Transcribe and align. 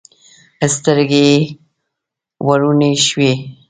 سترګې 0.75 1.25
یې 1.31 1.35
وروڼې 2.47 2.91
شوې. 3.07 3.31